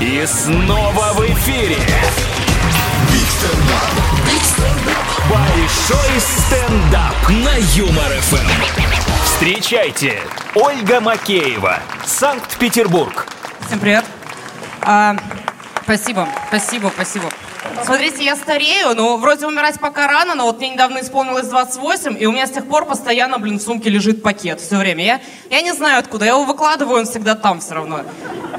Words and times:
И 0.00 0.24
снова 0.24 1.12
в 1.12 1.20
эфире. 1.26 1.76
Большой 5.28 6.20
стендап 6.20 7.28
на 7.28 7.54
Юмор 7.76 8.10
ФМ. 8.22 8.48
Встречайте, 9.24 10.18
Ольга 10.54 11.00
Макеева, 11.02 11.80
Санкт-Петербург. 12.06 13.26
Всем 13.66 13.78
привет. 13.78 14.06
А, 14.80 15.16
спасибо, 15.84 16.26
спасибо, 16.48 16.90
спасибо. 16.94 17.26
Смотрите, 17.84 18.24
я 18.24 18.36
старею, 18.36 18.94
но 18.94 19.16
вроде 19.16 19.46
умирать 19.46 19.80
пока 19.80 20.06
рано, 20.06 20.34
но 20.34 20.44
вот 20.44 20.58
мне 20.58 20.70
недавно 20.70 21.00
исполнилось 21.00 21.46
28, 21.48 22.16
и 22.20 22.26
у 22.26 22.32
меня 22.32 22.46
с 22.46 22.50
тех 22.50 22.66
пор 22.66 22.84
постоянно, 22.84 23.38
блин, 23.38 23.58
в 23.58 23.62
сумке 23.62 23.90
лежит 23.90 24.22
пакет 24.22 24.60
все 24.60 24.76
время. 24.76 25.04
Я, 25.04 25.20
я 25.50 25.62
не 25.62 25.72
знаю 25.72 25.98
откуда, 25.98 26.24
я 26.24 26.32
его 26.32 26.44
выкладываю, 26.44 27.00
он 27.00 27.06
всегда 27.06 27.34
там 27.34 27.60
все 27.60 27.74
равно. 27.74 28.02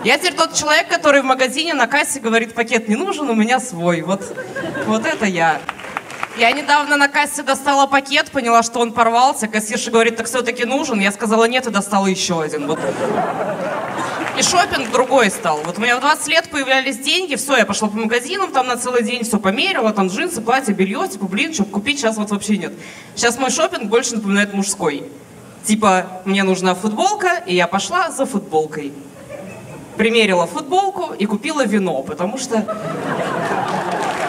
Я 0.03 0.17
теперь 0.17 0.33
тот 0.33 0.53
человек, 0.53 0.87
который 0.87 1.21
в 1.21 1.25
магазине 1.25 1.73
на 1.73 1.87
кассе 1.87 2.19
говорит, 2.19 2.55
пакет 2.55 2.87
не 2.87 2.95
нужен, 2.95 3.29
у 3.29 3.35
меня 3.35 3.59
свой. 3.59 4.01
Вот, 4.01 4.21
вот 4.87 5.05
это 5.05 5.25
я. 5.25 5.61
Я 6.37 6.51
недавно 6.51 6.97
на 6.97 7.07
кассе 7.07 7.43
достала 7.43 7.87
пакет, 7.87 8.31
поняла, 8.31 8.63
что 8.63 8.79
он 8.79 8.93
порвался. 8.93 9.47
Кассирша 9.47 9.91
говорит, 9.91 10.15
так 10.15 10.27
все-таки 10.27 10.65
нужен. 10.65 10.99
Я 10.99 11.11
сказала 11.11 11.45
нет 11.45 11.67
и 11.67 11.71
достала 11.71 12.07
еще 12.07 12.41
один. 12.41 12.67
Вот. 12.67 12.79
И 14.37 14.43
шопинг 14.43 14.91
другой 14.91 15.29
стал. 15.29 15.61
Вот 15.63 15.77
у 15.77 15.81
меня 15.81 15.97
в 15.97 15.99
20 15.99 16.27
лет 16.27 16.49
появлялись 16.49 16.97
деньги, 16.97 17.35
все, 17.35 17.57
я 17.57 17.65
пошла 17.65 17.89
по 17.89 17.97
магазинам, 17.97 18.51
там 18.51 18.67
на 18.67 18.77
целый 18.77 19.03
день 19.03 19.23
все 19.23 19.37
померила, 19.39 19.91
там 19.91 20.07
джинсы, 20.07 20.41
платье, 20.41 20.73
белье, 20.73 21.07
типа, 21.07 21.25
блин, 21.25 21.53
что 21.53 21.65
купить, 21.65 21.99
сейчас 21.99 22.17
вот 22.17 22.31
вообще 22.31 22.57
нет. 22.57 22.73
Сейчас 23.15 23.37
мой 23.37 23.51
шопинг 23.51 23.89
больше 23.89 24.15
напоминает 24.15 24.53
мужской. 24.53 25.03
Типа, 25.63 26.21
мне 26.25 26.43
нужна 26.43 26.73
футболка, 26.75 27.43
и 27.45 27.55
я 27.55 27.67
пошла 27.67 28.09
за 28.09 28.25
футболкой. 28.25 28.93
Примерила 29.97 30.47
футболку 30.47 31.13
и 31.13 31.25
купила 31.25 31.65
вино, 31.65 32.01
потому 32.01 32.37
что... 32.37 32.65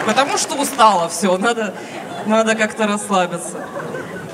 Потому 0.05 0.37
что 0.37 0.55
устала, 0.55 1.07
все, 1.07 1.37
надо, 1.37 1.73
надо 2.25 2.55
как-то 2.55 2.87
расслабиться. 2.87 3.65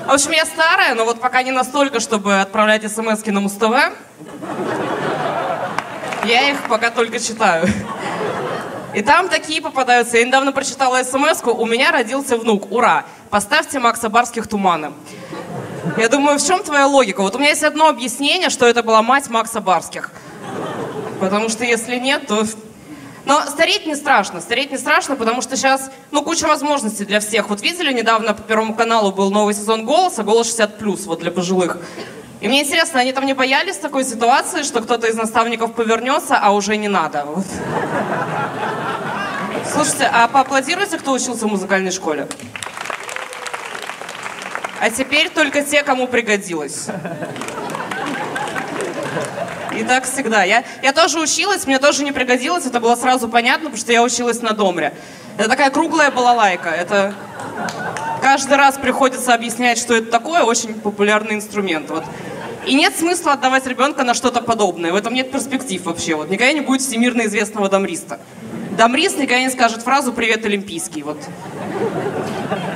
В 0.06 0.10
общем, 0.12 0.32
я 0.32 0.44
старая, 0.44 0.94
но 0.96 1.04
вот 1.04 1.20
пока 1.20 1.44
не 1.44 1.52
настолько, 1.52 2.00
чтобы 2.00 2.40
отправлять 2.40 2.90
смс 2.90 3.24
на 3.24 3.40
Муз-ТВ. 3.40 3.92
Я 6.24 6.50
их 6.50 6.68
пока 6.68 6.90
только 6.90 7.18
читаю. 7.18 7.66
И 8.94 9.02
там 9.02 9.28
такие 9.28 9.62
попадаются. 9.62 10.18
Я 10.18 10.24
недавно 10.24 10.52
прочитала 10.52 11.02
смс 11.02 11.42
у 11.44 11.66
меня 11.66 11.92
родился 11.92 12.36
внук. 12.36 12.70
Ура! 12.72 13.04
Поставьте 13.30 13.78
Макса 13.78 14.08
Барских 14.08 14.48
туманы. 14.48 14.92
Я 15.96 16.08
думаю, 16.08 16.38
в 16.38 16.46
чем 16.46 16.62
твоя 16.62 16.86
логика? 16.86 17.22
Вот 17.22 17.34
у 17.36 17.38
меня 17.38 17.50
есть 17.50 17.62
одно 17.62 17.88
объяснение, 17.88 18.50
что 18.50 18.66
это 18.66 18.82
была 18.82 19.02
мать 19.02 19.28
Макса 19.28 19.60
Барских. 19.60 20.10
Потому 21.20 21.48
что 21.48 21.64
если 21.64 21.96
нет, 21.96 22.26
то... 22.26 22.44
Но 23.24 23.42
стареть 23.42 23.86
не 23.86 23.94
страшно. 23.94 24.40
Стареть 24.40 24.72
не 24.72 24.78
страшно, 24.78 25.14
потому 25.14 25.42
что 25.42 25.56
сейчас, 25.56 25.90
ну, 26.10 26.22
куча 26.22 26.46
возможностей 26.46 27.04
для 27.04 27.20
всех. 27.20 27.48
Вот 27.48 27.62
видели, 27.62 27.92
недавно 27.92 28.34
по 28.34 28.42
Первому 28.42 28.74
каналу 28.74 29.12
был 29.12 29.30
новый 29.30 29.54
сезон 29.54 29.84
«Голоса», 29.84 30.22
«Голос 30.22 30.58
60+,» 30.58 31.06
вот 31.06 31.20
для 31.20 31.30
пожилых. 31.30 31.78
И 32.40 32.48
мне 32.48 32.62
интересно, 32.62 33.00
они 33.00 33.12
там 33.12 33.26
не 33.26 33.34
боялись 33.34 33.76
такой 33.76 34.04
ситуации, 34.04 34.62
что 34.62 34.80
кто-то 34.80 35.06
из 35.06 35.14
наставников 35.14 35.74
повернется, 35.74 36.38
а 36.40 36.52
уже 36.52 36.76
не 36.76 36.88
надо? 36.88 37.24
Вот. 37.26 37.44
Слушайте, 39.70 40.10
а 40.10 40.26
поаплодируйте, 40.26 40.98
кто 40.98 41.12
учился 41.12 41.46
в 41.46 41.50
музыкальной 41.50 41.90
школе? 41.90 42.26
А 44.80 44.88
теперь 44.88 45.28
только 45.28 45.62
те, 45.62 45.82
кому 45.82 46.06
пригодилось. 46.06 46.86
И 49.76 49.84
так 49.84 50.04
всегда. 50.04 50.42
Я, 50.42 50.64
я 50.82 50.92
тоже 50.94 51.20
училась, 51.20 51.66
мне 51.66 51.78
тоже 51.78 52.04
не 52.04 52.12
пригодилось, 52.12 52.64
это 52.64 52.80
было 52.80 52.96
сразу 52.96 53.28
понятно, 53.28 53.66
потому 53.66 53.78
что 53.78 53.92
я 53.92 54.02
училась 54.02 54.40
на 54.40 54.52
домре. 54.52 54.94
Это 55.36 55.50
такая 55.50 55.70
круглая 55.70 56.10
балалайка. 56.10 56.70
Это 56.70 57.14
каждый 58.22 58.56
раз 58.56 58.76
приходится 58.78 59.34
объяснять, 59.34 59.78
что 59.78 59.94
это 59.94 60.10
такое, 60.10 60.42
очень 60.42 60.74
популярный 60.74 61.34
инструмент. 61.34 61.90
Вот. 61.90 62.04
И 62.66 62.74
нет 62.74 62.96
смысла 62.96 63.32
отдавать 63.32 63.66
ребенка 63.66 64.04
на 64.04 64.14
что-то 64.14 64.42
подобное. 64.42 64.92
В 64.92 64.96
этом 64.96 65.14
нет 65.14 65.30
перспектив 65.30 65.84
вообще. 65.84 66.14
Вот 66.14 66.30
никогда 66.30 66.52
не 66.52 66.60
будет 66.60 66.82
всемирно 66.82 67.26
известного 67.26 67.68
дамриста. 67.68 68.20
Дамрист 68.76 69.16
никогда 69.16 69.42
не 69.42 69.50
скажет 69.50 69.82
фразу 69.82 70.12
«Привет, 70.12 70.44
Олимпийский». 70.44 71.02
Вот. 71.02 71.18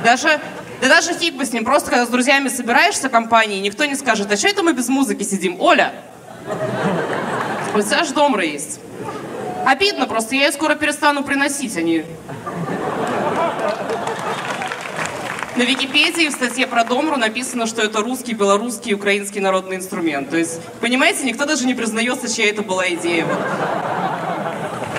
Даже, 0.03 0.39
да 0.81 0.87
даже 0.87 1.13
фиг 1.13 1.35
бы 1.35 1.45
с 1.45 1.53
ним. 1.53 1.65
Просто 1.65 1.89
когда 1.89 2.05
с 2.05 2.09
друзьями 2.09 2.49
собираешься 2.49 3.09
в 3.09 3.11
компании, 3.11 3.59
никто 3.59 3.85
не 3.85 3.95
скажет 3.95 4.31
«А 4.31 4.37
что 4.37 4.47
это 4.47 4.63
мы 4.63 4.73
без 4.73 4.87
музыки 4.89 5.23
сидим? 5.23 5.61
Оля, 5.61 5.93
у 7.73 7.81
тебя 7.81 8.03
же 8.03 8.13
домра 8.13 8.43
есть». 8.43 8.79
Обидно 9.65 10.05
просто, 10.05 10.35
я 10.35 10.45
ее 10.45 10.51
скоро 10.51 10.75
перестану 10.75 11.23
приносить, 11.23 11.75
они... 11.75 12.05
На 15.55 15.61
Википедии 15.61 16.27
в 16.27 16.33
статье 16.33 16.67
про 16.67 16.83
Домру 16.83 17.15
написано, 17.15 17.65
что 17.65 17.81
это 17.81 18.01
русский, 18.01 18.33
белорусский, 18.33 18.93
украинский 18.93 19.39
народный 19.39 19.77
инструмент. 19.77 20.29
То 20.29 20.35
есть, 20.35 20.59
понимаете, 20.81 21.23
никто 21.23 21.45
даже 21.45 21.65
не 21.65 21.73
признается, 21.73 22.33
чья 22.33 22.49
это 22.49 22.61
была 22.61 22.89
идея. 22.89 23.25
Вот. 23.25 23.39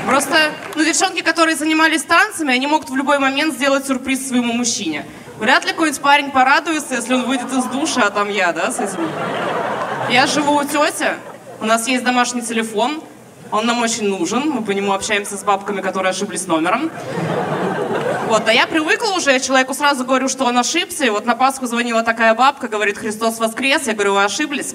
Просто, 0.06 0.52
ну, 0.74 0.82
девчонки, 0.82 1.20
которые 1.20 1.56
занимались 1.56 2.04
танцами, 2.04 2.54
они 2.54 2.66
могут 2.66 2.88
в 2.88 2.96
любой 2.96 3.18
момент 3.18 3.52
сделать 3.52 3.86
сюрприз 3.86 4.28
своему 4.28 4.54
мужчине. 4.54 5.04
Вряд 5.38 5.66
ли 5.66 5.72
какой-нибудь 5.72 6.00
парень 6.00 6.30
порадуется, 6.30 6.94
если 6.94 7.12
он 7.12 7.24
выйдет 7.24 7.52
из 7.52 7.64
душа, 7.64 8.06
а 8.06 8.10
там 8.10 8.30
я, 8.30 8.52
да, 8.52 8.70
с 8.70 8.80
этим. 8.80 9.06
Я 10.10 10.26
живу 10.26 10.54
у 10.54 10.64
тети, 10.64 11.08
у 11.60 11.66
нас 11.66 11.86
есть 11.86 12.02
домашний 12.02 12.40
телефон, 12.40 13.02
он 13.50 13.66
нам 13.66 13.82
очень 13.82 14.08
нужен, 14.08 14.48
мы 14.48 14.62
по 14.62 14.70
нему 14.70 14.92
общаемся 14.92 15.36
с 15.36 15.42
бабками, 15.44 15.82
которые 15.82 16.10
ошиблись 16.10 16.46
номером. 16.46 16.90
Вот, 18.26 18.48
а 18.48 18.52
я 18.52 18.66
привыкла 18.66 19.12
уже, 19.12 19.30
я 19.30 19.38
человеку 19.38 19.72
сразу 19.72 20.04
говорю, 20.04 20.28
что 20.28 20.44
он 20.44 20.58
ошибся. 20.58 21.04
И 21.04 21.10
вот 21.10 21.26
на 21.26 21.36
Пасху 21.36 21.66
звонила 21.66 22.02
такая 22.02 22.34
бабка, 22.34 22.66
говорит, 22.66 22.98
Христос 22.98 23.38
воскрес. 23.38 23.86
Я 23.86 23.94
говорю, 23.94 24.14
вы 24.14 24.24
ошиблись? 24.24 24.74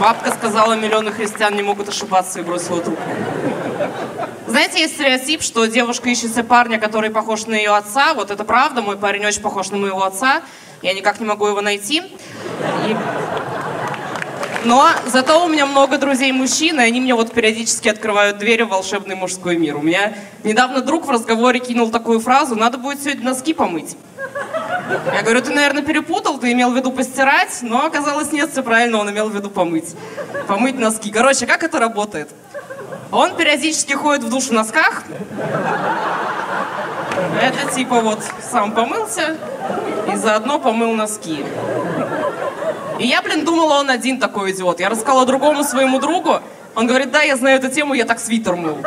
Бабка 0.00 0.32
сказала, 0.32 0.72
миллионы 0.72 1.12
христиан 1.12 1.54
не 1.54 1.62
могут 1.62 1.88
ошибаться 1.88 2.40
и 2.40 2.42
бросила 2.42 2.80
трубку. 2.80 3.02
Знаете, 4.46 4.80
есть 4.80 4.94
стереотип, 4.94 5.42
что 5.42 5.66
девушка 5.66 6.08
ищет 6.08 6.48
парня, 6.48 6.78
который 6.78 7.10
похож 7.10 7.46
на 7.46 7.54
ее 7.54 7.76
отца. 7.76 8.14
Вот 8.14 8.30
это 8.30 8.44
правда, 8.44 8.82
мой 8.82 8.96
парень 8.96 9.26
очень 9.26 9.42
похож 9.42 9.70
на 9.70 9.76
моего 9.76 10.02
отца. 10.02 10.42
Я 10.80 10.94
никак 10.94 11.20
не 11.20 11.26
могу 11.26 11.46
его 11.46 11.60
найти. 11.60 12.02
И 12.88 12.96
но 14.64 14.88
зато 15.06 15.44
у 15.44 15.48
меня 15.48 15.66
много 15.66 15.98
друзей 15.98 16.32
мужчин, 16.32 16.80
и 16.80 16.82
они 16.82 17.00
мне 17.00 17.14
вот 17.14 17.32
периодически 17.32 17.88
открывают 17.88 18.38
двери 18.38 18.62
в 18.62 18.68
волшебный 18.68 19.14
мужской 19.14 19.56
мир. 19.56 19.76
У 19.76 19.82
меня 19.82 20.14
недавно 20.42 20.80
друг 20.80 21.06
в 21.06 21.10
разговоре 21.10 21.60
кинул 21.60 21.90
такую 21.90 22.20
фразу, 22.20 22.56
надо 22.56 22.78
будет 22.78 23.02
сегодня 23.02 23.24
носки 23.24 23.54
помыть. 23.54 23.96
Я 25.14 25.22
говорю, 25.22 25.40
ты, 25.42 25.52
наверное, 25.52 25.82
перепутал, 25.82 26.38
ты 26.38 26.52
имел 26.52 26.70
в 26.70 26.76
виду 26.76 26.92
постирать, 26.92 27.58
но 27.62 27.86
оказалось 27.86 28.32
нет, 28.32 28.50
все 28.50 28.62
правильно, 28.62 28.98
он 28.98 29.10
имел 29.10 29.28
в 29.28 29.34
виду 29.34 29.50
помыть. 29.50 29.94
Помыть 30.46 30.78
носки. 30.78 31.10
Короче, 31.10 31.46
как 31.46 31.62
это 31.62 31.78
работает? 31.78 32.30
Он 33.10 33.34
периодически 33.36 33.92
ходит 33.92 34.24
в 34.24 34.30
душ 34.30 34.44
в 34.44 34.52
носках. 34.52 35.04
Это 37.40 37.74
типа 37.74 38.00
вот 38.00 38.20
сам 38.50 38.72
помылся 38.72 39.36
и 40.12 40.16
заодно 40.16 40.58
помыл 40.58 40.92
носки. 40.92 41.44
И 42.98 43.06
я, 43.06 43.22
блин, 43.22 43.44
думала, 43.44 43.80
он 43.80 43.90
один 43.90 44.18
такой 44.18 44.52
идиот. 44.52 44.80
Я 44.80 44.88
рассказала 44.88 45.26
другому 45.26 45.64
своему 45.64 45.98
другу. 45.98 46.40
Он 46.74 46.86
говорит, 46.86 47.10
да, 47.10 47.22
я 47.22 47.36
знаю 47.36 47.58
эту 47.58 47.68
тему, 47.70 47.94
я 47.94 48.04
так 48.04 48.20
свитер 48.20 48.56
мыл. 48.56 48.78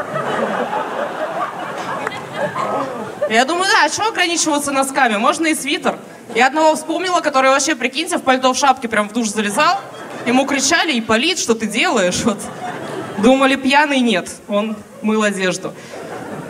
Я 3.29 3.44
думаю, 3.45 3.66
да, 3.69 3.85
а 3.85 3.90
что 3.90 4.07
ограничиваться 4.07 4.72
носками? 4.72 5.18
Можно 5.18 5.47
и 5.47 5.56
свитер. 5.56 5.97
Я 6.34 6.47
одного 6.47 6.75
вспомнила, 6.75 7.19
который 7.19 7.50
вообще, 7.50 7.75
прикиньте, 7.75 8.18
в 8.18 8.23
пальто 8.23 8.53
в 8.53 8.57
шапке 8.57 8.88
прям 8.88 9.09
в 9.09 9.13
душ 9.13 9.29
залезал. 9.29 9.79
Ему 10.25 10.45
кричали, 10.45 10.94
и 10.94 11.01
полит, 11.01 11.39
что 11.39 11.53
ты 11.53 11.68
делаешь? 11.68 12.22
Вот. 12.24 12.39
Думали, 13.18 13.56
пьяный 13.56 14.00
нет. 14.00 14.30
Он 14.48 14.75
мыл 15.01 15.24
одежду. 15.24 15.74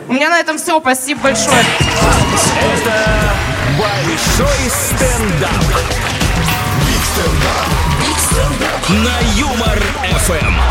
У 0.07 0.13
меня 0.13 0.29
на 0.29 0.39
этом 0.39 0.57
все. 0.57 0.79
Спасибо 0.79 1.21
большое. 1.21 1.63
Это 2.83 3.33
большой 3.77 4.69
стендап. 4.69 6.16
FM. 10.27 10.66